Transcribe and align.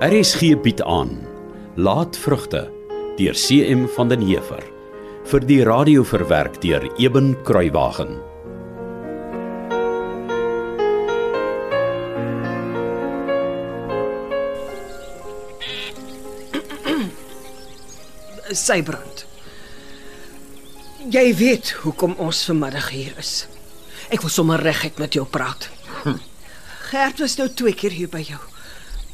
RSG 0.00 0.54
bied 0.64 0.78
aan 0.82 1.10
Laatvrugte 1.76 2.62
deur 3.18 3.34
CM 3.36 3.82
van 3.92 4.08
den 4.08 4.22
Heever 4.24 4.62
vir 5.28 5.42
die 5.44 5.58
radio 5.68 6.06
verwerk 6.08 6.54
deur 6.62 6.86
Eben 6.96 7.34
Kruiwagen. 7.44 8.14
Sybrand. 18.56 19.26
Jy 21.12 21.26
weet 21.42 21.74
hoekom 21.82 22.16
ons 22.16 22.40
vanmiddag 22.48 22.88
hier 22.94 23.20
is. 23.20 23.34
Ek 24.08 24.24
wil 24.24 24.32
sommer 24.32 24.64
reguit 24.64 24.96
met 24.96 25.20
jou 25.20 25.26
praat. 25.28 25.68
Gert 26.88 27.20
was 27.20 27.36
nou 27.36 27.50
twee 27.52 27.76
keer 27.76 27.92
hier 27.92 28.08
by 28.08 28.24
jou. 28.24 28.40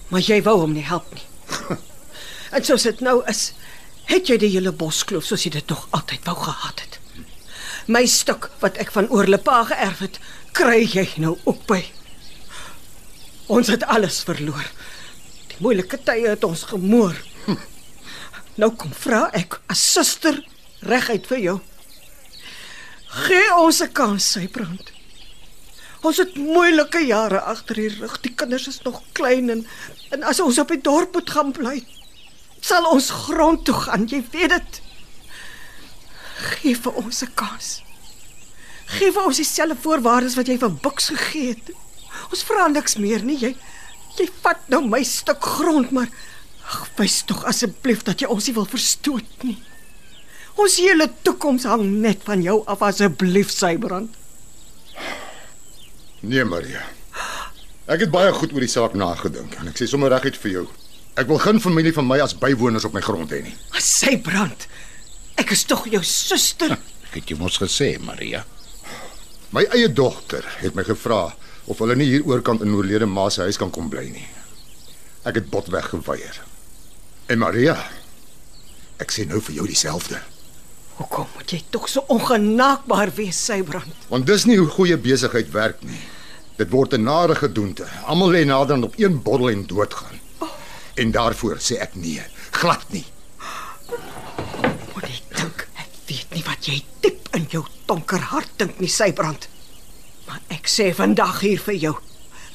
Maar 0.08 0.22
jy 0.22 0.42
wou 0.46 0.60
hom 0.60 0.72
nie 0.76 0.86
help 0.86 1.12
nie. 1.14 1.26
En 2.56 2.64
soos 2.64 2.84
dit 2.86 3.00
nou 3.02 3.18
is, 3.28 3.50
het 4.06 4.28
jy 4.30 4.36
die 4.40 4.52
hele 4.52 4.70
boskloof 4.72 5.26
soos 5.26 5.42
jy 5.44 5.50
dit 5.56 5.68
nog 5.68 5.88
altyd 5.96 6.24
wou 6.28 6.36
gehad 6.38 6.80
het. 6.80 6.98
My 7.90 8.06
stuk 8.10 8.48
wat 8.62 8.78
ek 8.82 8.92
van 8.94 9.10
oorlepa 9.10 9.64
geërf 9.68 10.02
het, 10.04 10.18
kry 10.56 10.86
jy 10.86 11.04
nou 11.22 11.34
ook 11.44 11.66
by. 11.68 11.82
Ons 13.52 13.68
het 13.74 13.84
alles 13.92 14.22
verloor. 14.26 14.70
Die 15.52 15.58
moeilike 15.62 15.98
tye 16.06 16.32
het 16.32 16.46
ons 16.46 16.68
gemoor. 16.72 17.18
Nou 18.56 18.70
kom 18.72 18.88
vra 18.96 19.26
ek 19.36 19.58
as 19.68 19.82
suster 19.84 20.38
reguit 20.88 21.26
vir 21.28 21.40
jou. 21.42 21.56
Gee 23.26 23.50
ons 23.52 23.82
'n 23.84 23.92
kans, 23.92 24.24
Sybrand. 24.32 24.95
Ons 26.06 26.20
het 26.22 26.36
moeilike 26.38 27.00
jare 27.02 27.40
agter 27.50 27.80
die 27.80 27.90
rug. 27.96 28.18
Die 28.22 28.34
kinders 28.38 28.68
is 28.70 28.82
nog 28.84 29.02
klein 29.18 29.50
en 29.50 29.64
en 30.14 30.22
as 30.22 30.40
ons 30.40 30.58
op 30.62 30.70
die 30.70 30.80
dorp 30.80 31.16
moet 31.18 31.30
gaan 31.34 31.50
bly, 31.56 31.80
sal 32.62 32.86
ons 32.86 33.08
grond 33.26 33.64
toe 33.66 33.74
gaan, 33.74 34.04
jy 34.06 34.20
weet 34.30 34.52
dit. 34.54 34.78
Gee 36.36 36.76
vir 36.78 37.00
ons 37.02 37.22
'n 37.24 37.32
kans. 37.34 37.70
Gee 38.86 39.10
vir 39.12 39.26
ons 39.26 39.40
dieselfde 39.42 39.76
voorwaardes 39.82 40.36
wat 40.38 40.46
jy 40.46 40.58
vir 40.58 40.78
Buks 40.84 41.08
gegee 41.08 41.48
het. 41.54 41.70
Ons 42.30 42.44
vra 42.46 42.68
niks 42.68 42.96
meer 42.96 43.24
nie. 43.24 43.38
Jy 43.38 43.56
jy 44.16 44.28
vat 44.42 44.68
nou 44.72 44.80
my 44.88 45.02
stuk 45.04 45.42
grond, 45.42 45.90
maar 45.90 46.08
ag, 46.64 46.88
wys 46.96 47.22
tog 47.28 47.44
asseblief 47.44 48.02
dat 48.02 48.20
jy 48.20 48.28
ons 48.28 48.46
nie 48.46 48.54
wil 48.54 48.64
verstoot 48.64 49.42
nie. 49.42 49.58
Ons 50.56 50.78
hele 50.80 51.10
toekoms 51.22 51.66
hang 51.68 51.84
net 52.00 52.22
van 52.24 52.42
jou 52.42 52.62
af 52.66 52.82
asseblief, 52.82 53.50
Sybrand. 53.50 54.15
Nee, 56.26 56.44
Maria. 56.44 56.82
Ek 57.86 58.02
het 58.02 58.10
baie 58.10 58.32
goed 58.34 58.50
oor 58.50 58.64
die 58.64 58.70
saak 58.70 58.96
nagedink 58.98 59.52
en 59.60 59.68
ek 59.70 59.78
sê 59.78 59.86
sommer 59.86 60.10
reguit 60.10 60.34
vir 60.42 60.52
jou. 60.56 60.64
Ek 61.16 61.28
wil 61.30 61.38
geen 61.38 61.60
familie 61.62 61.92
van 61.94 62.08
my 62.08 62.18
as 62.24 62.34
bywoners 62.36 62.84
op 62.88 62.96
my 62.96 63.02
grond 63.04 63.30
hê 63.30 63.44
nie. 63.44 63.54
Sybrand. 63.78 64.66
Ek 65.38 65.52
is 65.54 65.62
tog 65.70 65.84
jou 65.92 66.00
suster. 66.02 66.74
Ek 67.06 67.20
het 67.20 67.30
jou 67.30 67.38
mos 67.38 67.60
gesê, 67.62 67.92
Maria. 68.02 68.42
My 69.54 69.62
eie 69.76 69.86
dogter 69.86 70.42
het 70.64 70.74
my 70.74 70.82
gevra 70.88 71.28
of 71.70 71.78
hulle 71.78 71.94
nie 71.94 72.08
hier 72.10 72.26
oorkant 72.26 72.64
in 72.66 72.74
oorlede 72.74 73.06
ma 73.06 73.28
se 73.30 73.46
huis 73.46 73.60
kan 73.62 73.70
kom 73.70 73.86
bly 73.92 74.08
nie. 74.10 74.26
Ek 75.26 75.38
het 75.38 75.46
botweg 75.52 75.92
geweier. 75.94 76.42
En 77.30 77.38
Maria, 77.44 77.78
ek 78.98 79.14
sê 79.14 79.28
nou 79.30 79.38
vir 79.46 79.60
jou 79.60 79.68
dieselfde. 79.70 80.18
Hoekom 80.98 81.30
moet 81.36 81.54
jy 81.54 81.62
tog 81.70 81.86
so 81.92 82.02
ongenaakbaar 82.10 83.14
wees, 83.14 83.38
Sybrand? 83.46 84.06
Want 84.10 84.26
dis 84.26 84.50
nie 84.50 84.58
hoe 84.58 84.68
goeie 84.74 84.98
besigheid 84.98 85.54
werk 85.54 85.86
nie. 85.86 86.02
Dit 86.56 86.70
word 86.70 86.92
'n 86.92 87.02
nare 87.02 87.34
gedoente. 87.34 87.84
Almal 88.06 88.30
lê 88.30 88.44
nader 88.44 88.74
aan 88.74 88.84
op 88.84 88.94
een 88.96 89.22
bottel 89.22 89.50
en 89.50 89.66
doodgaan. 89.66 90.20
En 90.94 91.10
daarvoor 91.10 91.56
sê 91.60 91.76
ek 91.78 91.94
nee, 91.94 92.22
glad 92.50 92.84
nie. 92.88 93.04
Moet 94.94 95.06
jy 95.08 95.20
dink 95.36 95.68
ek 95.74 95.90
weet 96.06 96.30
nie 96.32 96.44
wat 96.46 96.66
jy 96.66 96.84
diep 97.00 97.28
in 97.36 97.46
jou 97.50 97.64
donker 97.84 98.20
hart 98.20 98.50
dink 98.56 98.80
nie, 98.80 98.88
Sybrand. 98.88 99.48
Maar 100.26 100.40
ek 100.48 100.66
sê 100.66 100.94
vandag 100.94 101.40
hier 101.40 101.60
vir 101.60 101.74
jou 101.74 101.96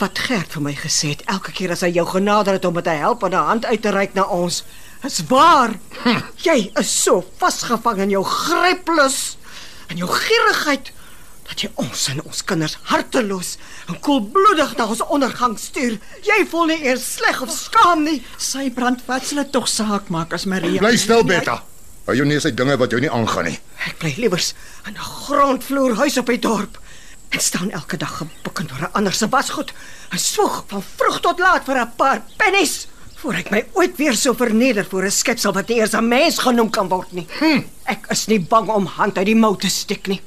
wat 0.01 0.17
Gert 0.17 0.55
vir 0.55 0.63
my 0.65 0.73
gesê 0.73 1.11
het 1.13 1.21
elke 1.29 1.51
keer 1.51 1.71
as 1.71 1.83
hy 1.85 1.91
jou 1.93 2.07
genader 2.09 2.57
het 2.57 2.65
om 2.65 2.73
met 2.73 2.87
'n 2.87 2.97
helpende 3.05 3.37
hand 3.37 3.65
uit 3.65 3.81
te 3.81 3.91
reik 3.91 4.13
na 4.13 4.23
ons. 4.23 4.63
Is 5.03 5.21
waar. 5.27 5.77
Hm. 6.03 6.21
Jy 6.37 6.71
is 6.79 7.03
so 7.03 7.23
vasgevang 7.37 7.97
in 7.97 8.09
jou 8.09 8.23
greplus 8.23 9.37
en 9.87 9.97
jou 9.97 10.09
gierigheid 10.09 10.91
dat 11.51 11.65
jy 11.65 11.69
ons 11.83 12.03
en 12.13 12.21
ons 12.23 12.43
kinders 12.47 12.77
harteloos 12.89 13.55
en 13.91 13.97
koelbloedig 14.05 14.75
na 14.79 14.87
ons 14.93 15.03
ondergang 15.11 15.57
stuur. 15.59 15.97
Jy 16.23 16.37
voel 16.51 16.71
nie 16.71 16.79
eers 16.85 17.03
sleg 17.17 17.41
of 17.43 17.51
skaam 17.51 18.05
nie. 18.07 18.21
Sy 18.39 18.69
brand 18.75 19.03
wat 19.09 19.27
dit 19.27 19.51
tog 19.51 19.67
saak 19.67 20.07
maak 20.13 20.33
as 20.37 20.47
Maria. 20.47 20.79
Bly 20.79 20.95
stil, 20.99 21.25
Betta. 21.27 21.59
Hou 22.07 22.15
jou 22.17 22.25
neus 22.25 22.47
uit 22.47 22.55
dinge 22.57 22.77
wat 22.79 22.93
jou 22.95 23.01
nie 23.03 23.11
aangaan 23.11 23.51
nie. 23.51 23.57
Ek 23.87 23.99
bly 24.01 24.13
liewers 24.17 24.53
in 24.87 24.95
'n 24.95 25.09
grondvloer 25.25 25.95
huis 25.95 26.17
op 26.17 26.31
die 26.31 26.39
dorp 26.39 26.79
en 27.29 27.39
staan 27.39 27.71
elke 27.71 27.97
dag 27.97 28.17
gebukkend 28.17 28.71
oor 28.71 28.87
'n 28.87 28.93
ander 28.93 29.13
se 29.13 29.27
wasgoed 29.29 29.73
en 30.09 30.19
swoeg 30.19 30.63
van 30.67 30.83
vroeg 30.95 31.19
tot 31.19 31.39
laat 31.39 31.65
vir 31.65 31.77
'n 31.77 31.91
paar 31.95 32.21
pennies 32.37 32.87
voor 33.21 33.33
ek 33.33 33.51
my 33.51 33.65
ooit 33.73 33.97
weer 33.97 34.15
so 34.15 34.33
verneder 34.33 34.85
voor 34.85 35.05
'n 35.05 35.11
skepsel 35.11 35.53
wat 35.53 35.67
nie 35.67 35.77
eers 35.77 35.93
'n 35.93 36.07
mens 36.07 36.39
genoem 36.39 36.69
kan 36.69 36.87
word 36.87 37.11
nie. 37.11 37.27
Hm. 37.39 37.61
Ek 37.85 38.05
is 38.09 38.27
nie 38.27 38.39
bang 38.39 38.67
om 38.69 38.85
hand 38.85 39.17
uit 39.17 39.25
die 39.25 39.35
mou 39.35 39.57
te 39.57 39.69
steek 39.69 40.07
nie. 40.07 40.21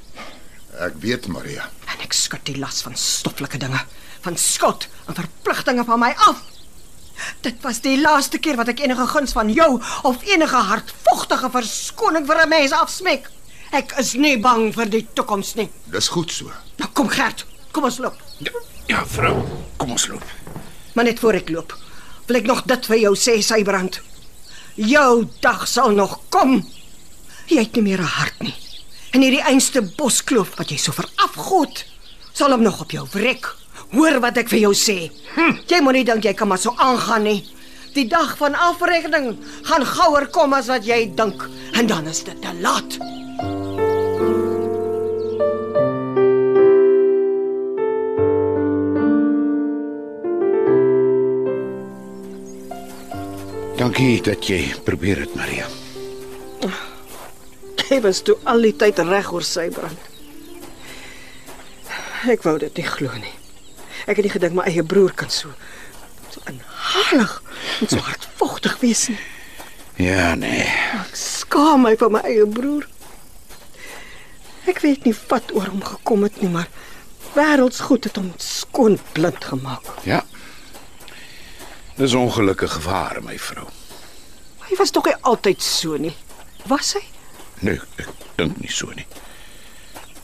Ek 0.79 0.97
weet, 0.99 1.27
Maria. 1.31 1.69
En 1.87 2.01
ek 2.03 2.13
skud 2.15 2.43
die 2.47 2.57
las 2.59 2.81
van 2.83 2.95
stoffelike 2.99 3.59
dinge, 3.61 3.79
van 4.25 4.35
skuld 4.39 4.87
en 5.07 5.15
verpligtinge 5.15 5.85
van 5.87 6.01
my 6.01 6.11
af. 6.27 6.41
Dit 7.45 7.61
was 7.63 7.79
die 7.85 7.95
laaste 8.01 8.41
keer 8.43 8.57
wat 8.59 8.73
ek 8.73 8.81
enige 8.83 9.05
guns 9.07 9.31
van 9.37 9.51
jou 9.53 9.77
of 10.03 10.23
enige 10.27 10.63
hartvogtige 10.69 11.49
verskoning 11.53 12.27
vir 12.27 12.41
'n 12.43 12.49
mens 12.49 12.71
afsmeek. 12.71 13.29
Ek 13.71 13.93
is 13.99 14.13
nie 14.13 14.37
bang 14.37 14.73
vir 14.73 14.89
die 14.89 15.07
toekoms 15.13 15.55
nie. 15.55 15.69
Dis 15.91 16.07
goed 16.07 16.31
so. 16.31 16.51
Nou 16.77 16.89
kom 16.93 17.09
Gert, 17.09 17.45
kom 17.71 17.83
ons 17.83 17.97
loop. 17.97 18.17
Ja, 18.39 18.51
ja 18.87 19.05
vrou, 19.05 19.45
kom 19.77 19.91
ons 19.91 20.07
loop. 20.07 20.23
Maar 20.93 21.05
net 21.05 21.19
voor 21.19 21.33
ek 21.33 21.49
loop, 21.49 21.73
wil 22.27 22.35
ek 22.35 22.45
nog 22.45 22.65
dit 22.65 22.85
vir 22.85 22.97
jou 22.97 23.15
sê, 23.15 23.41
Sybrand. 23.41 24.01
Jou 24.75 25.25
dag 25.39 25.67
sal 25.67 25.91
nog 25.91 26.19
kom. 26.29 26.63
Jy 27.47 27.59
het 27.59 27.75
nie 27.75 27.83
meer 27.83 27.99
'n 27.99 28.03
hart 28.19 28.41
nie. 28.41 28.64
En 29.15 29.23
hierdie 29.23 29.43
einste 29.47 29.79
boskloof 29.95 30.57
wat 30.57 30.73
jy 30.73 30.75
so 30.81 30.91
verafgod, 30.91 31.85
sal 32.35 32.51
hom 32.51 32.65
nog 32.65 32.81
op 32.83 32.91
jou 32.91 33.05
wrek. 33.13 33.47
Hoor 33.93 34.17
wat 34.19 34.41
ek 34.41 34.49
vir 34.51 34.65
jou 34.65 34.71
sê. 34.75 34.95
Hm, 35.37 35.61
jy 35.71 35.79
moenie 35.85 36.03
dink 36.03 36.25
jy 36.27 36.33
kan 36.35 36.49
maar 36.51 36.59
so 36.59 36.73
aangaan 36.75 37.23
nie. 37.23 37.37
Die 37.95 38.09
dag 38.11 38.33
van 38.35 38.57
afrekening 38.59 39.37
gaan 39.69 39.87
gouer 39.87 40.27
kom 40.35 40.57
as 40.57 40.67
wat 40.67 40.83
jy 40.83 41.05
dink 41.15 41.47
en 41.79 41.87
dan 41.87 42.11
is 42.11 42.25
dit 42.27 42.43
te 42.43 42.51
laat. 42.59 42.99
Dankie 53.79 54.19
dat 54.27 54.43
jy 54.51 54.61
probeer 54.83 55.23
het, 55.23 55.39
Maria. 55.39 55.71
Hy 57.85 57.99
was 58.01 58.23
toe 58.25 58.37
al 58.49 58.65
die 58.65 58.73
tyd 58.73 58.99
reg 59.05 59.31
oor 59.33 59.45
sy 59.45 59.67
brand. 59.73 60.11
Ek 62.25 62.41
wou 62.47 62.55
dit 62.61 62.79
nie 62.79 62.87
glo 62.87 63.13
nie. 63.21 63.35
Ek 64.09 64.17
het 64.17 64.25
nie 64.25 64.33
gedink 64.33 64.57
my 64.57 64.65
eie 64.69 64.83
broer 64.85 65.13
kan 65.17 65.29
so 65.29 65.53
so 66.33 66.41
inhalig 66.49 67.37
en 67.81 67.91
so 67.91 68.01
hardvogtig 68.01 68.79
wees 68.81 69.05
nie. 69.11 69.19
Ja, 70.01 70.33
nee. 70.35 70.65
Ek 70.97 71.15
skaam 71.15 71.85
my 71.85 71.93
vir 71.99 72.11
my 72.11 72.23
eie 72.27 72.47
broer. 72.49 72.89
Ek 74.65 74.81
weet 74.81 75.05
nie 75.05 75.13
wat 75.29 75.53
oor 75.53 75.69
hom 75.69 75.83
gekom 75.85 76.25
het 76.25 76.41
nie, 76.41 76.49
maar 76.51 76.67
wêreldsgoed 77.35 78.09
het 78.09 78.17
hom 78.17 78.33
skoon 78.41 78.97
blind 79.13 79.45
gemaak. 79.45 79.85
Ja. 80.09 80.23
Dis 81.95 82.17
ongelukkige 82.17 82.81
ware, 82.83 83.21
my 83.23 83.37
vrou. 83.39 83.69
Hy 84.65 84.75
was 84.81 84.91
tog 84.91 85.07
altyd 85.21 85.61
so 85.63 85.95
nie. 86.01 86.15
Was 86.67 86.95
hy? 86.97 87.05
Nee, 87.59 87.79
ek 88.01 88.09
dink 88.35 88.59
nie 88.59 88.71
so 88.71 88.91
nie. 88.95 89.05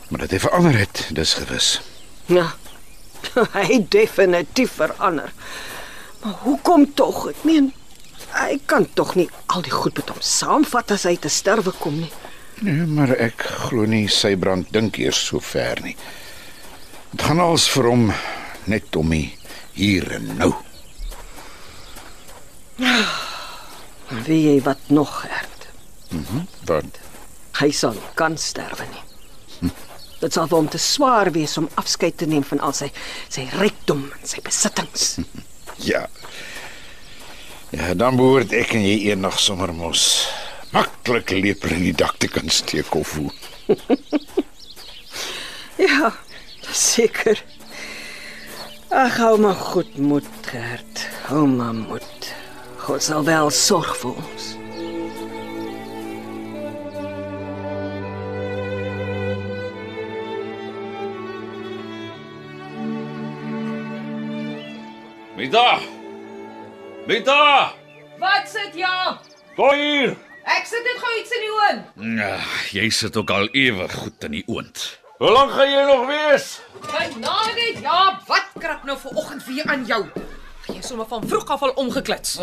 Maar 0.08 0.26
dat 0.26 0.34
hy 0.36 0.40
verander 0.44 0.76
het, 0.76 1.06
dis 1.16 1.34
gewis. 1.40 1.80
Ja. 2.26 2.50
Hy 3.54 3.62
het 3.68 3.90
definitief 3.90 4.74
verander. 4.76 5.32
Maar 6.22 6.34
hoekom 6.42 6.94
tog? 6.94 7.28
Ek 7.30 7.44
meen, 7.48 7.70
hy 8.34 8.58
kan 8.66 8.86
tog 8.94 9.14
nie 9.18 9.28
al 9.46 9.62
die 9.64 9.72
goed 9.72 9.96
met 9.98 10.10
hom 10.12 10.20
saamvat 10.20 10.92
as 10.96 11.06
hy 11.08 11.14
te 11.20 11.30
sterwe 11.32 11.72
kom 11.80 12.00
nie. 12.02 12.10
Nee, 12.62 12.84
maar 12.86 13.14
ek 13.16 13.42
glo 13.66 13.86
nie 13.88 14.04
sy 14.12 14.34
brand 14.38 14.68
dink 14.74 14.98
eers 15.00 15.18
so 15.30 15.40
ver 15.42 15.80
nie. 15.82 15.96
Dit 17.12 17.24
gaan 17.26 17.40
als 17.42 17.66
vir 17.72 17.88
hom 17.90 18.04
net 18.70 18.96
om 18.96 19.10
die 19.12 19.32
hier 19.74 20.06
en 20.18 20.28
nou. 20.38 20.52
Wie 24.26 24.42
jy 24.44 24.58
wat 24.66 24.92
nog 24.92 25.22
hert. 25.26 25.66
Mhm. 26.12 26.46
Wat? 26.68 27.00
Hy 27.62 27.70
sal 27.70 27.94
kan 28.18 28.34
sterwe 28.40 28.88
nie. 28.90 29.70
Dit 30.22 30.34
sal 30.34 30.48
vir 30.50 30.58
hom 30.58 30.68
te 30.70 30.78
swaar 30.82 31.30
wees 31.34 31.54
om 31.60 31.68
afskeid 31.78 32.16
te 32.18 32.26
neem 32.30 32.42
van 32.46 32.62
al 32.66 32.74
sy 32.74 32.88
sy 33.30 33.44
rykdom 33.58 34.08
en 34.18 34.28
sy 34.34 34.42
besittings. 34.44 35.14
Ja. 35.82 36.04
Ja, 37.72 37.94
dan 37.98 38.18
behoort 38.20 38.52
ek 38.54 38.74
en 38.76 38.84
jy 38.84 39.08
eendag 39.08 39.38
sommer 39.40 39.72
mos 39.74 40.02
maklik 40.70 41.32
leper 41.34 41.72
in 41.74 41.86
die 41.88 41.94
dak 41.96 42.20
te 42.22 42.28
kan 42.30 42.52
steek 42.52 42.94
of 42.94 43.16
hoe. 43.16 43.32
Ja, 45.82 46.12
seker. 46.70 47.40
Ag, 48.92 49.16
hou 49.16 49.38
maar 49.40 49.56
goed 49.72 49.96
moed, 49.98 50.28
Gert. 50.46 51.06
Hou 51.26 51.46
maar 51.48 51.74
moed. 51.74 52.28
God 52.84 53.02
sal 53.02 53.24
wel 53.26 53.50
sorg 53.50 53.96
vir 54.04 54.20
ons. 54.20 54.52
Mita! 65.52 65.80
Mita! 67.06 67.72
Wat 68.18 68.48
sit 68.48 68.72
ja? 68.74 69.20
Kom 69.52 69.74
hier. 69.76 70.14
Ek 70.48 70.64
sit 70.64 70.80
net 70.80 71.02
gou 71.02 71.10
iets 71.18 71.34
in 71.36 71.42
die 71.44 71.50
oond. 71.52 71.90
Ja, 72.22 72.30
jy 72.72 72.86
sit 72.88 73.18
ook 73.20 73.28
al 73.36 73.50
ewig 73.52 73.92
goed 73.92 74.24
in 74.24 74.38
die 74.38 74.42
oond. 74.48 74.86
Hoe 75.20 75.28
lank 75.34 75.52
gaan 75.52 75.68
jy 75.68 75.82
nog 75.90 76.06
wees? 76.08 76.46
Genade, 76.88 77.66
ja, 77.84 77.98
wat 78.30 78.48
krap 78.64 78.88
nou 78.88 78.96
ver 79.02 79.12
oggend 79.12 79.44
weer 79.44 79.68
aan 79.68 79.84
jou? 79.84 80.00
Jy 80.70 80.78
is 80.80 80.88
sommer 80.88 81.10
van 81.12 81.28
vroeg 81.28 81.44
af 81.52 81.68
al 81.68 81.76
omgeklits. 81.84 82.38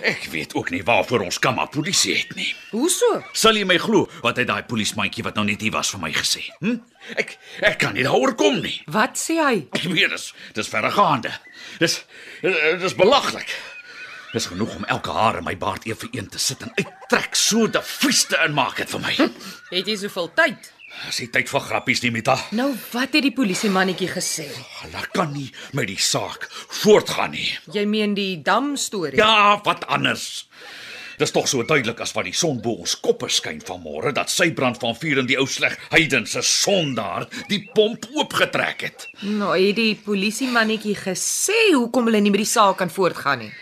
Ek 0.00 0.24
weet 0.32 0.54
ook 0.54 0.70
nie 0.72 0.82
waarvoor 0.86 1.26
ons 1.26 1.38
kamma 1.42 1.66
polisie 1.66 2.14
het 2.16 2.34
nie. 2.38 2.48
Hoe 2.70 2.88
so? 2.90 3.20
Sal 3.36 3.58
jy 3.60 3.66
my 3.68 3.76
glo 3.82 4.08
wat 4.24 4.40
het 4.40 4.48
daai 4.48 4.62
polismandjie 4.68 5.24
wat 5.26 5.36
nou 5.36 5.44
net 5.48 5.60
hier 5.60 5.74
was 5.74 5.90
vir 5.92 6.00
my 6.00 6.12
gesê? 6.16 6.46
Hm? 6.62 6.78
Ek 7.20 7.36
ek 7.60 7.78
kan 7.82 7.94
nie 7.96 8.06
daaroor 8.06 8.34
kom 8.38 8.60
nie. 8.64 8.78
Wat 8.92 9.18
sê 9.20 9.36
hy? 9.42 9.54
Ek 9.76 9.84
weet 9.92 10.14
dis 10.14 10.30
dis 10.56 10.72
verregaande. 10.72 11.34
Dis 11.82 12.00
dis 12.42 12.96
belaglik. 12.98 13.52
Dis 14.32 14.46
genoeg 14.48 14.76
om 14.78 14.84
elke 14.88 15.12
haar 15.12 15.36
in 15.42 15.44
my 15.44 15.52
baard 15.60 15.84
een 15.86 15.98
vir 16.00 16.08
een 16.16 16.28
te 16.32 16.38
sit 16.40 16.62
en 16.64 16.72
uittrek 16.78 17.34
so 17.36 17.66
die 17.68 17.82
vrieste 17.84 18.38
inmaak 18.46 18.78
het 18.80 18.88
vir 18.94 19.02
my. 19.04 19.12
Het 19.74 19.90
jy 19.92 19.96
soveel 20.06 20.30
tyd? 20.38 20.70
Dis 21.06 21.18
nie 21.22 21.28
tyd 21.34 21.50
vir 21.50 21.64
grappies 21.66 22.02
nie, 22.04 22.12
Mita. 22.14 22.36
Nou, 22.56 22.70
wat 22.92 23.16
het 23.16 23.24
die 23.24 23.34
polisiemannetjie 23.34 24.08
gesê? 24.12 24.46
Hulle 24.82 25.02
kan 25.16 25.32
nie 25.34 25.48
met 25.76 25.88
die 25.90 25.98
saak 26.00 26.46
voortgaan 26.82 27.34
nie. 27.34 27.48
Jy 27.74 27.84
meen 27.90 28.14
die 28.14 28.36
dam 28.44 28.76
storie? 28.80 29.18
Ja, 29.18 29.58
wat 29.66 29.86
anders? 29.90 30.46
Dis 31.20 31.30
tog 31.34 31.46
so 31.48 31.62
duidelik 31.62 32.00
as 32.02 32.14
wat 32.16 32.26
die 32.26 32.34
son 32.36 32.60
bo 32.62 32.80
ons 32.82 32.94
koppe 33.04 33.28
skyn 33.30 33.60
vanmôre 33.66 34.14
dat 34.16 34.32
sy 34.32 34.48
brand 34.56 34.78
van 34.82 34.96
vuur 34.98 35.20
in 35.22 35.28
die 35.28 35.38
ou 35.38 35.46
sleg 35.46 35.76
heidense 35.92 36.42
sondaar 36.46 37.28
die 37.50 37.60
pomp 37.76 38.08
oopgetrek 38.16 38.86
het. 38.88 39.06
Nou, 39.22 39.52
het 39.54 39.76
die 39.78 39.94
polisiemannetjie 40.06 40.96
gesê 41.04 41.60
hoekom 41.74 42.08
hulle 42.10 42.22
nie 42.24 42.32
met 42.34 42.42
die 42.44 42.52
saak 42.54 42.80
kan 42.80 42.90
voortgaan 42.90 43.44
nie. 43.44 43.52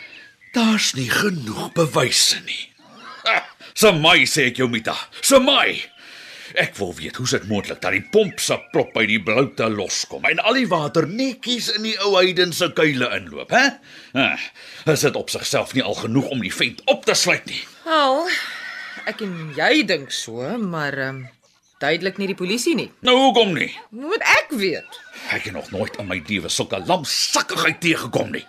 Daar's 0.55 0.93
nie 0.99 1.11
genoeg 1.11 1.73
bewyse 1.77 2.41
nie. 2.47 2.67
Samai 3.81 4.27
sê 4.29 4.49
ek 4.51 4.59
jou 4.61 4.69
Mita. 4.69 4.97
Samai. 5.25 5.79
Ek 6.59 6.75
wil 6.81 6.95
weet 6.99 7.19
hoe's 7.21 7.31
dit 7.37 7.45
moontlik 7.47 7.79
dat 7.83 7.95
die 7.95 8.03
pomp 8.03 8.41
se 8.43 8.57
prop 8.73 8.91
by 8.97 9.05
die 9.07 9.21
bloute 9.23 9.69
loskom 9.71 10.25
en 10.27 10.41
al 10.43 10.59
die 10.59 10.69
water 10.71 11.07
netjies 11.07 11.69
in 11.77 11.85
die 11.87 11.97
ou 12.03 12.17
heidense 12.17 12.73
kuile 12.75 13.11
inloop, 13.15 13.53
hè? 13.55 13.67
Ah, 14.19 14.41
is 14.91 15.05
dit 15.07 15.19
op 15.19 15.31
sigself 15.31 15.77
nie 15.77 15.85
al 15.87 15.95
genoeg 15.95 16.31
om 16.35 16.43
die 16.43 16.55
vent 16.55 16.83
op 16.91 17.05
te 17.07 17.15
sluit 17.15 17.47
nie? 17.47 17.61
Wel, 17.87 18.25
ek 19.11 19.23
en 19.27 19.37
jy 19.59 19.85
dink 19.87 20.11
so, 20.15 20.43
maar 20.59 20.99
ehm 20.99 21.21
um, 21.23 21.29
duidelik 21.81 22.19
nie 22.21 22.27
die 22.29 22.37
polisie 22.37 22.75
nie. 22.77 22.91
Nou 23.07 23.15
hoekom 23.17 23.55
nie? 23.57 23.71
Moet 23.97 24.21
ek 24.29 24.51
weet? 24.61 24.99
Ek 25.33 25.47
het 25.49 25.55
nog 25.55 25.71
nooit 25.73 25.95
in 25.97 26.11
my 26.11 26.19
lewe 26.29 26.51
sulke 26.53 26.83
lamsakkigheid 26.85 27.79
teëgekom 27.81 28.35
nie. 28.35 28.45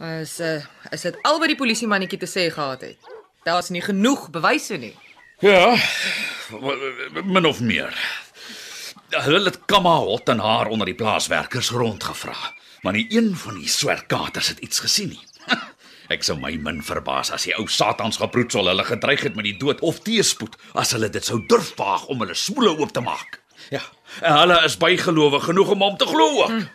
Is 0.00 0.38
uh, 0.40 0.62
is 0.94 1.04
dit 1.04 1.18
al 1.28 1.42
wat 1.42 1.52
die 1.52 1.58
polisiemannetjie 1.60 2.22
te 2.22 2.30
sê 2.30 2.46
gehad 2.54 2.86
het? 2.86 3.10
Daar's 3.44 3.68
nie 3.68 3.84
genoeg 3.84 4.30
bewyse 4.32 4.78
nie. 4.80 4.94
Ja, 5.40 5.76
min 7.24 7.46
of 7.46 7.60
meer. 7.60 7.96
Hulle 9.08 9.48
het 9.48 9.64
kamma 9.64 9.94
hot 10.04 10.28
en 10.28 10.38
haar 10.38 10.68
onder 10.68 10.86
die 10.86 10.94
plaaswerkers 10.94 11.70
rondgevra, 11.70 12.36
maar 12.84 12.92
nie 12.92 13.06
een 13.08 13.32
van 13.36 13.56
die 13.56 13.68
swerkaters 13.68 14.48
het 14.48 14.58
iets 14.58 14.82
gesien 14.84 15.08
nie. 15.08 15.24
Ek 16.14 16.26
sou 16.26 16.36
my 16.36 16.52
min 16.60 16.82
verbaas 16.84 17.30
as 17.32 17.46
die 17.48 17.54
ou 17.56 17.64
satans 17.72 18.18
gebroedsel 18.20 18.68
hulle 18.68 18.84
gedreig 18.84 19.22
het 19.24 19.38
met 19.38 19.46
die 19.48 19.56
dood 19.56 19.80
of 19.86 20.02
teëspoed 20.04 20.58
as 20.76 20.92
hulle 20.92 21.08
dit 21.08 21.24
sou 21.24 21.38
durf 21.48 21.72
waag 21.78 22.04
om 22.12 22.20
hulle 22.20 22.36
smoele 22.36 22.74
oop 22.76 22.92
te 22.92 23.00
maak. 23.00 23.40
Ja, 23.72 23.80
en 24.20 24.36
hulle 24.42 24.58
is 24.66 24.76
bygelowig 24.76 25.48
genoeg 25.48 25.72
om 25.72 25.86
hom 25.86 25.96
te 25.96 26.10
glo 26.10 26.42
ook. 26.42 26.52
Hm. 26.52 26.66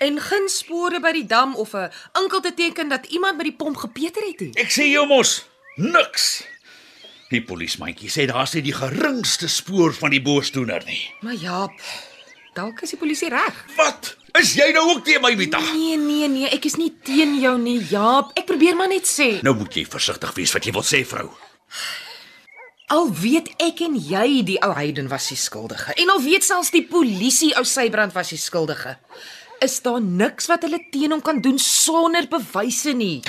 En 0.00 0.16
geen 0.24 0.48
spore 0.48 1.02
by 1.04 1.12
die 1.12 1.26
dam 1.28 1.52
of 1.60 1.74
'n 1.76 1.92
enkel 2.16 2.40
te 2.40 2.54
teken 2.54 2.88
dat 2.88 3.12
iemand 3.12 3.36
by 3.36 3.44
die 3.50 3.58
pomp 3.60 3.76
gepeter 3.76 4.24
het 4.24 4.40
nie. 4.40 4.52
Ek 4.56 4.72
sê 4.72 4.88
jou 4.88 5.04
mos, 5.06 5.44
niks. 5.76 6.48
Die 7.30 7.42
polismandjie 7.46 8.10
sê 8.10 8.24
daar's 8.26 8.56
nie 8.56 8.64
die 8.66 8.74
geringste 8.74 9.46
spoor 9.48 9.94
van 9.94 10.10
die 10.10 10.22
boosdoener 10.22 10.82
nie. 10.88 11.02
Maar 11.22 11.36
ja, 11.38 11.60
dalk 12.56 12.82
is 12.82 12.96
die 12.96 12.98
polisie 12.98 13.30
reg. 13.30 13.60
Wat? 13.76 14.16
Is 14.38 14.56
jy 14.58 14.70
nou 14.74 14.82
ook 14.92 15.04
teen 15.06 15.22
my, 15.22 15.32
Mita? 15.38 15.60
Nee, 15.72 15.96
nee, 15.98 16.26
nee, 16.30 16.50
ek 16.50 16.66
is 16.66 16.76
nie 16.78 16.90
teen 17.06 17.36
jou 17.42 17.54
nie, 17.58 17.78
Jaap. 17.90 18.34
Ek 18.38 18.48
probeer 18.50 18.74
maar 18.78 18.90
net 18.90 19.06
sê. 19.06 19.36
Nou 19.46 19.54
moet 19.58 19.78
jy 19.78 19.86
versigtig 19.90 20.34
wees 20.38 20.54
wat 20.54 20.66
jy 20.66 20.74
wil 20.74 20.86
sê, 20.86 21.04
vrou. 21.06 21.28
Al 22.90 23.06
weet 23.14 23.52
ek 23.62 23.84
en 23.86 23.94
jy 23.94 24.40
die 24.46 24.58
ou 24.66 24.72
Hayden 24.74 25.06
was 25.10 25.28
die 25.30 25.38
skuldige 25.38 25.94
en 25.94 26.10
al 26.10 26.22
weet 26.24 26.42
selfs 26.42 26.72
die 26.74 26.82
polisie 26.90 27.52
ou 27.54 27.62
Sybrand 27.62 28.16
was 28.16 28.32
die 28.34 28.42
skuldige. 28.42 28.96
Is 29.62 29.78
daar 29.84 30.00
niks 30.02 30.50
wat 30.50 30.66
hulle 30.66 30.80
teen 30.90 31.14
hom 31.14 31.22
kan 31.22 31.38
doen 31.44 31.60
sonder 31.62 32.26
bewyse 32.26 32.90
nie? 32.98 33.20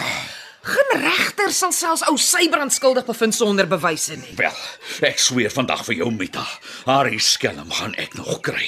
Geen 0.62 1.02
regter 1.02 1.50
sal 1.50 1.72
selfs 1.74 2.04
ou 2.06 2.18
Sybrand 2.22 2.74
skuldig 2.74 3.06
bevind 3.08 3.34
sonder 3.34 3.66
bewyse 3.70 4.14
nie. 4.20 4.36
Wel, 4.38 4.58
ek 5.10 5.22
sweer 5.22 5.50
vandag 5.54 5.82
vir 5.88 5.98
jou, 6.04 6.12
Mita, 6.14 6.44
haar 6.86 7.10
skelm 7.18 7.72
gaan 7.74 7.96
ek 7.98 8.14
nog 8.20 8.44
kry. 8.46 8.68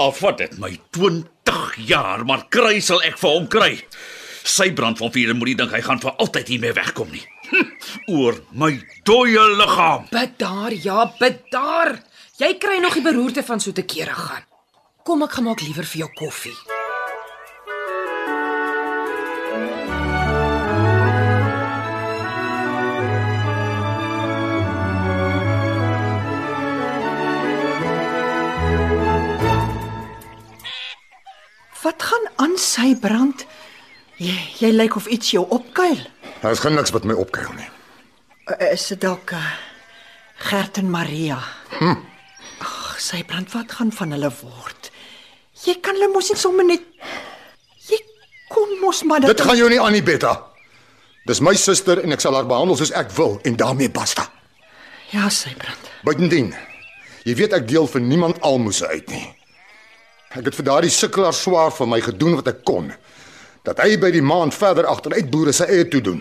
Al 0.00 0.14
vat 0.16 0.38
dit 0.40 0.54
my 0.62 0.72
20 0.96 1.76
jaar, 1.90 2.24
maar 2.24 2.46
kry 2.48 2.80
sal 2.80 3.04
ek 3.04 3.20
vir 3.20 3.34
hom 3.34 3.50
kry. 3.52 3.74
Sybrand 4.46 5.02
van 5.02 5.12
vier 5.12 5.34
moet 5.36 5.52
nie 5.52 5.58
dink 5.58 5.74
hy 5.74 5.82
gaan 5.84 6.00
vir 6.00 6.16
altyd 6.22 6.54
hiermee 6.54 6.76
wegkom 6.76 7.12
nie. 7.12 7.24
Hm, 7.50 7.68
oor 8.16 8.40
my 8.56 8.72
dooie 9.04 9.44
liggaam. 9.58 10.08
Bedaar, 10.14 10.72
ja, 10.72 11.04
bedaar. 11.20 11.98
Jy 12.40 12.54
kry 12.62 12.80
nog 12.80 12.96
die 12.96 13.04
beroerte 13.04 13.44
van 13.44 13.60
so 13.60 13.76
te 13.76 13.84
kere 13.84 14.16
gaan. 14.16 14.48
Kom 15.04 15.22
ek 15.26 15.36
gemaak 15.36 15.60
liewer 15.66 15.84
vir 15.84 16.06
jou 16.06 16.10
koffie. 16.16 16.56
Wat 31.96 32.08
gaan 32.08 32.26
aan 32.36 32.58
sy 32.60 32.90
brand? 33.00 33.46
Jy, 34.20 34.34
jy 34.60 34.68
lyk 34.74 34.98
of 35.00 35.06
iets 35.08 35.30
jou 35.32 35.46
opkuil. 35.48 35.96
Daar's 36.42 36.60
geen 36.60 36.74
niks 36.76 36.92
wat 36.92 37.06
my 37.08 37.14
opkuil 37.16 37.54
nie. 37.56 37.68
Uh, 38.52 38.72
Is 38.74 38.84
dit 38.92 39.00
dalk 39.00 39.32
uh, 39.32 39.40
Gert 40.44 40.76
en 40.76 40.90
Maria? 40.92 41.38
Hm. 41.78 41.94
Ag, 42.60 42.98
sy 43.00 43.22
brand 43.24 43.48
wat 43.54 43.72
gaan 43.78 43.94
van 43.96 44.12
hulle 44.12 44.28
word? 44.42 44.90
Jy 45.64 45.78
kan 45.80 45.96
hulle 45.96 46.10
mos 46.12 46.28
nie 46.28 46.36
sommer 46.36 46.68
net 46.68 46.84
Jy 47.88 47.96
kon 48.52 48.76
mos 48.82 49.00
maar 49.08 49.24
Dit 49.24 49.40
gaan 49.40 49.56
jou 49.56 49.70
nie 49.72 49.80
aan 49.80 49.96
nie, 49.96 50.04
Betta. 50.04 50.34
Dis 51.24 51.40
my 51.40 51.56
suster 51.56 52.04
en 52.04 52.12
ek 52.12 52.20
sal 52.20 52.36
haar 52.36 52.44
behandel 52.48 52.76
soos 52.76 52.92
ek 52.92 53.08
wil 53.16 53.38
en 53.48 53.56
daarmee 53.56 53.88
basta. 53.88 54.28
Ja, 55.16 55.30
sy 55.32 55.54
brand. 55.56 55.88
Buitendien, 56.04 56.52
jy 57.24 57.40
weet 57.40 57.56
ek 57.56 57.64
deel 57.72 57.88
vir 57.88 58.04
niemand 58.04 58.44
almoses 58.44 58.84
uit 58.92 59.08
nie. 59.16 59.24
Ek 60.36 60.50
het 60.50 60.56
vir 60.58 60.66
daardie 60.68 60.92
sukkelaar 60.92 61.34
swaar 61.34 61.70
vir 61.72 61.88
my 61.88 61.98
gedoen 62.04 62.34
wat 62.36 62.50
ek 62.50 62.58
kon. 62.68 62.90
Dat 63.64 63.80
hy 63.80 63.96
by 64.00 64.10
die 64.12 64.24
maand 64.24 64.54
verder 64.54 64.88
agteruit 64.90 65.30
boere 65.32 65.54
se 65.56 65.64
eie 65.64 65.86
toe 65.88 66.02
doen. 66.04 66.20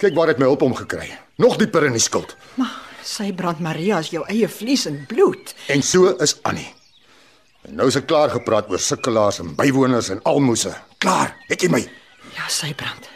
Kyk 0.00 0.14
waar 0.16 0.32
het 0.32 0.40
my 0.40 0.48
hulp 0.50 0.62
om 0.66 0.76
gekry. 0.76 1.08
Nog 1.40 1.56
dieper 1.60 1.86
in 1.88 1.96
die 1.96 2.04
skuld. 2.04 2.34
Maar 2.60 2.74
sy 3.04 3.30
brand 3.36 3.62
Maria 3.64 4.02
is 4.04 4.12
jou 4.12 4.26
eie 4.28 4.48
vlees 4.48 4.84
en 4.90 5.00
bloed. 5.08 5.54
En 5.72 5.82
so 5.82 6.12
is 6.20 6.36
Annie. 6.48 6.68
En 7.64 7.80
nou 7.80 7.88
is 7.88 7.96
ek 7.96 8.06
klaar 8.12 8.32
gepraat 8.32 8.68
oor 8.72 8.80
sukkelaars 8.80 9.40
en 9.42 9.54
bywoners 9.56 10.12
en 10.12 10.20
almoses. 10.28 10.76
Klaar, 11.00 11.32
het 11.48 11.64
jy 11.64 11.72
my? 11.72 11.80
Ja, 12.36 12.48
sy 12.52 12.74
brand. 12.76 13.08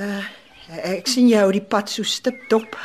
Uh 0.00 0.22
ek 0.64 1.10
sien 1.12 1.26
jy 1.28 1.42
hou 1.42 1.50
die 1.52 1.60
pad 1.60 1.90
so 1.92 2.04
stip 2.08 2.46
dop. 2.48 2.76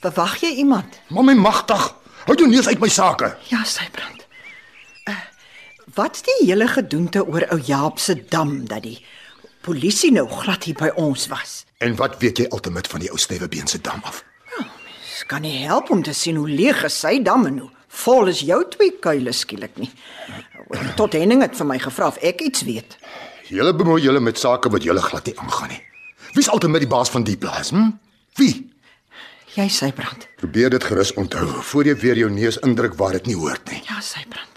Verwag 0.00 0.38
jy 0.40 0.54
iemand? 0.62 1.00
Mamy 1.12 1.34
magtig. 1.36 1.90
Hou 2.24 2.36
jou 2.36 2.48
neus 2.48 2.68
uit 2.68 2.80
my 2.80 2.88
sake. 2.88 3.34
Ja, 3.52 3.60
sy 3.68 3.84
brand. 3.92 4.24
Wat's 5.94 6.22
die 6.22 6.46
hele 6.46 6.68
gedoente 6.68 7.22
oor 7.26 7.46
ou 7.50 7.58
Jaap 7.64 7.98
se 7.98 8.14
dam 8.28 8.66
dat 8.68 8.84
die 8.84 8.98
polisie 9.64 10.10
nou 10.12 10.26
glad 10.28 10.64
hier 10.68 10.76
by 10.78 10.90
ons 11.00 11.26
was? 11.32 11.64
En 11.82 11.96
wat 11.98 12.18
weet 12.20 12.38
jy 12.38 12.46
altemit 12.52 12.86
van 12.90 13.02
die 13.02 13.10
ou 13.10 13.18
Stewebeen 13.18 13.66
se 13.66 13.80
dam 13.80 14.02
af? 14.04 14.20
Dit 14.58 15.26
kan 15.26 15.42
nie 15.42 15.64
help 15.64 15.90
om 15.90 16.02
te 16.02 16.12
sien 16.14 16.36
hoe 16.36 16.48
leeg 16.48 16.84
is 16.86 16.98
sy 17.00 17.16
dam 17.22 17.46
en 17.48 17.58
hoe 17.64 17.70
vol 18.02 18.30
is 18.30 18.42
jou 18.46 18.60
twee 18.70 18.92
kuile 19.02 19.32
skielik 19.34 19.76
nie. 19.80 19.90
Tot 20.96 21.16
Henning 21.16 21.42
het 21.42 21.56
vir 21.58 21.66
my 21.66 21.78
gevra 21.82 22.10
of 22.12 22.20
ek 22.24 22.44
iets 22.46 22.62
weet. 22.68 22.96
Julle 23.50 23.72
bemoei 23.74 24.00
julle 24.04 24.20
met 24.22 24.38
sake 24.38 24.70
wat 24.70 24.86
julle 24.86 25.02
glad 25.02 25.26
nie 25.26 25.36
aangaan 25.42 25.74
nie. 25.74 25.80
Wie's 26.36 26.50
altyd 26.52 26.78
die 26.84 26.90
baas 26.90 27.10
van 27.10 27.26
die 27.26 27.36
plaas, 27.40 27.72
hm? 27.74 27.90
Wie? 28.38 28.70
Jy 29.56 29.66
sê 29.66 29.90
brand. 29.94 30.28
Probeer 30.38 30.70
dit 30.70 30.84
gerus 30.86 31.10
onthou 31.18 31.48
voor 31.72 31.90
jy 31.90 31.96
weer 31.98 32.22
jou 32.22 32.30
neus 32.30 32.60
indruk 32.62 32.94
waar 33.00 33.18
dit 33.18 33.26
nie 33.32 33.36
hoort 33.36 33.66
nie. 33.72 33.82
Ja, 33.90 33.98
sê 33.98 34.22
brand. 34.28 34.49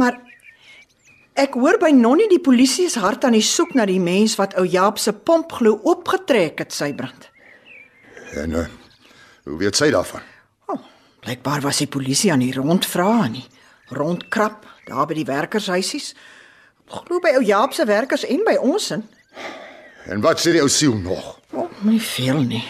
Maar 0.00 0.18
ek 1.38 1.56
hoor 1.58 1.78
by 1.80 1.90
Nonnie 1.96 2.28
die 2.30 2.40
polisie 2.42 2.86
is 2.88 2.98
hard 3.00 3.24
aan 3.24 3.36
die 3.36 3.44
soek 3.44 3.74
na 3.76 3.86
die 3.88 4.00
mens 4.00 4.36
wat 4.40 4.56
ou 4.60 4.64
Jaap 4.68 5.00
se 5.00 5.12
pomp 5.12 5.52
glo 5.58 5.80
oopgetrek 5.82 6.64
het, 6.64 6.74
sê 6.74 6.92
brand. 6.96 7.28
En 8.40 8.56
uh, 8.56 8.66
hoe 9.48 9.58
weet 9.60 9.76
sy 9.76 9.90
daarvan? 9.92 10.24
Oh, 10.72 10.80
blykbaar 11.24 11.64
was 11.66 11.82
die 11.82 11.90
polisie 11.90 12.32
aan 12.32 12.44
die 12.44 12.54
rondvra 12.56 13.08
aan 13.26 13.40
die 13.40 13.48
rondkrap 13.92 14.64
daar 14.88 15.06
by 15.08 15.16
die 15.18 15.28
werkershuisies. 15.28 16.12
Glo 16.92 17.20
by 17.24 17.36
ou 17.38 17.42
Jaap 17.44 17.76
se 17.76 17.84
werkers 17.88 18.24
en 18.28 18.44
by 18.46 18.56
ons 18.60 18.90
in. 18.96 19.04
En 20.10 20.22
wat 20.24 20.40
sê 20.42 20.54
die 20.56 20.62
ou 20.62 20.70
siel 20.72 20.96
nog? 20.98 21.36
Oh, 21.52 21.68
nie 21.86 22.00
veel 22.02 22.40
nie. 22.48 22.64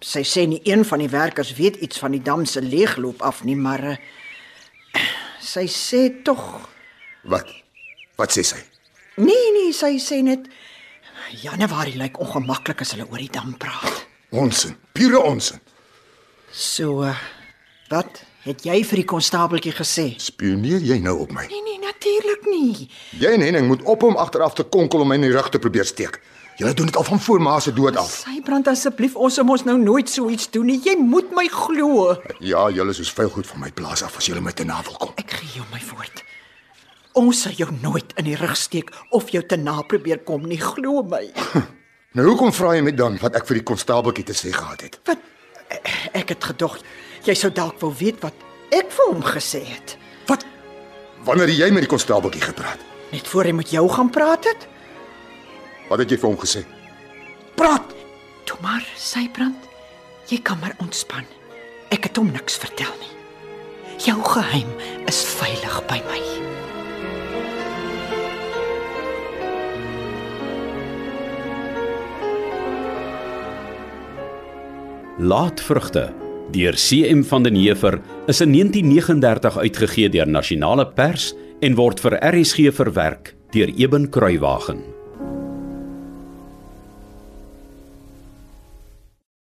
Sy 0.00 0.22
sê 0.24 0.46
nie 0.48 0.62
een 0.64 0.84
van 0.88 1.02
die 1.02 1.10
werkers 1.12 1.52
weet 1.58 1.76
iets 1.84 2.00
van 2.00 2.14
die 2.14 2.22
dam 2.24 2.46
se 2.48 2.62
leegloop 2.64 3.20
af 3.26 3.42
nie, 3.44 3.56
maar 3.58 3.84
uh, 3.84 3.98
sy 5.50 5.66
sê 5.66 6.02
tog 6.24 6.42
Wat? 7.22 7.48
Wat 8.16 8.32
sê 8.32 8.44
sy? 8.46 8.60
Nee 9.20 9.50
nee, 9.56 9.72
sy 9.76 9.98
sê 10.00 10.20
net 10.24 10.46
Januarie 11.42 11.98
lyk 12.00 12.18
ongemaklik 12.22 12.80
as 12.82 12.94
hulle 12.94 13.06
oor 13.06 13.20
die 13.20 13.30
dam 13.30 13.52
praat. 13.60 14.06
Onsin, 14.34 14.72
pure 14.96 15.20
onsin. 15.20 15.60
So 16.50 17.04
uh, 17.06 17.14
wat 17.90 18.22
het 18.46 18.64
jy 18.66 18.80
vir 18.88 19.02
die 19.02 19.08
konstabeltjie 19.12 19.74
gesê? 19.76 20.06
Spioneer 20.22 20.82
jy 20.86 20.98
nou 21.04 21.18
op 21.26 21.34
my? 21.36 21.44
Nee 21.52 21.62
nee, 21.66 21.78
natuurlik 21.82 22.48
nie. 22.48 22.88
Jy 23.20 23.34
en 23.36 23.44
Henning 23.44 23.68
moet 23.70 23.84
op 23.90 24.06
hom 24.06 24.18
agteraf 24.18 24.56
te 24.58 24.66
konkel 24.66 25.04
om 25.04 25.12
my 25.12 25.20
in 25.20 25.28
die 25.28 25.34
rug 25.34 25.52
te 25.52 25.60
probeer 25.62 25.86
steek. 25.86 26.18
Julle 26.60 26.74
doen 26.74 26.86
dit 26.86 26.96
al 26.96 27.04
van 27.04 27.20
voor 27.20 27.40
ma 27.40 27.58
se 27.60 27.72
dood 27.72 27.96
af. 27.96 28.10
Sy 28.26 28.42
brand 28.44 28.66
asseblief, 28.68 29.14
ons 29.16 29.38
sou 29.38 29.46
mos 29.48 29.62
nou 29.64 29.78
nooit 29.80 30.10
so 30.12 30.28
iets 30.28 30.50
doen 30.52 30.66
nie. 30.68 30.76
Jy 30.84 30.98
moet 31.00 31.30
my 31.32 31.46
glo. 31.48 32.10
Ja, 32.36 32.66
julle 32.68 32.92
is 32.92 32.98
soos 33.00 33.12
vuil 33.16 33.30
goed 33.32 33.46
van 33.48 33.62
my 33.62 33.70
plaas 33.72 34.02
af 34.04 34.18
as 34.20 34.26
julle 34.28 34.42
my 34.44 34.52
te 34.52 34.66
na 34.68 34.82
wil 34.84 34.98
kom. 35.00 35.14
Ek 35.16 35.38
gee 35.38 35.54
jou 35.54 35.64
my 35.72 35.80
woord. 35.88 36.20
Ons 37.16 37.46
sal 37.46 37.54
jou 37.56 37.70
nooit 37.80 38.12
in 38.20 38.28
die 38.28 38.36
rug 38.36 38.52
steek 38.60 38.92
of 39.16 39.32
jou 39.32 39.40
te 39.40 39.56
na 39.56 39.78
probeer 39.88 40.20
kom 40.28 40.44
nie, 40.44 40.60
glo 40.60 41.00
my. 41.02 41.22
Nou 42.10 42.24
hoekom 42.26 42.50
vra 42.50 42.72
jy 42.74 42.82
my 42.82 42.90
dan 42.98 43.16
wat 43.22 43.36
ek 43.38 43.44
vir 43.46 43.60
die 43.60 43.66
konstabeltjie 43.70 44.24
te 44.26 44.34
sê 44.34 44.50
gehad 44.50 44.80
het? 44.82 44.96
Wat 45.06 45.20
ek 46.18 46.32
het 46.34 46.48
gedog 46.48 46.74
jy 47.22 47.36
sou 47.38 47.52
dalk 47.54 47.78
wou 47.78 47.92
weet 47.94 48.18
wat 48.24 48.34
ek 48.74 48.90
vir 48.96 49.12
hom 49.12 49.22
gesê 49.22 49.60
het. 49.62 49.94
Wat? 50.26 50.42
Wanneer 51.28 51.52
jy 51.54 51.70
met 51.70 51.86
die 51.86 51.92
konstabeltjie 51.92 52.42
gepraat? 52.42 52.82
Net 53.14 53.30
voor 53.30 53.46
hy 53.46 53.54
met 53.60 53.70
jou 53.70 53.86
gaan 53.94 54.10
praat 54.10 54.50
het? 54.50 54.66
Wat 55.90 55.98
het 55.98 56.12
jy 56.12 56.20
vir 56.22 56.30
hom 56.30 56.38
gesê? 56.38 56.62
Praat. 57.58 57.96
Toe 58.46 58.58
maar, 58.62 58.84
sy 58.94 59.26
brand. 59.34 59.66
Jy 60.30 60.38
kan 60.46 60.60
maar 60.62 60.76
ontspan. 60.78 61.26
Ek 61.90 62.06
het 62.06 62.18
hom 62.20 62.30
niks 62.30 62.60
vertel 62.62 62.92
nie. 63.02 63.10
Jou 64.00 64.20
geheim 64.22 64.70
is 65.10 65.18
veilig 65.26 65.80
by 65.90 65.98
my. 66.06 66.20
Laatvrugte 75.20 76.06
deur 76.54 76.78
CM 76.80 77.26
van 77.28 77.44
den 77.44 77.58
Heever 77.58 77.98
is 78.30 78.40
in 78.40 78.54
1939 78.54 79.58
uitgegee 79.58 80.08
deur 80.08 80.30
Nasionale 80.30 80.86
Pers 80.86 81.32
en 81.60 81.76
word 81.76 82.00
vir 82.00 82.16
RSG 82.30 82.70
verwerk 82.78 83.34
deur 83.52 83.74
Eben 83.76 84.08
Kruiwagen. 84.10 84.99